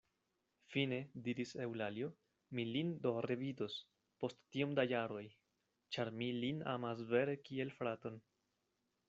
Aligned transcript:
Fine, 0.75 0.97
diris 1.25 1.51
Eŭlalio, 1.65 2.07
mi 2.59 2.65
lin 2.77 2.89
do 3.03 3.11
revidos, 3.25 3.75
post 4.23 4.41
tiom 4.57 4.75
da 4.81 4.87
jaroj; 4.93 5.23
ĉar 5.99 6.13
mi 6.19 6.33
lin 6.41 6.67
amas 6.75 7.07
vere 7.15 7.39
kiel 7.45 7.77
fraton. 7.79 8.21